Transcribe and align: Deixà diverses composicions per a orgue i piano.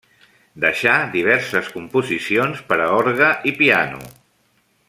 Deixà 0.63 0.95
diverses 1.15 1.69
composicions 1.75 2.65
per 2.73 2.81
a 2.87 2.91
orgue 2.97 3.31
i 3.53 3.57
piano. 3.63 4.05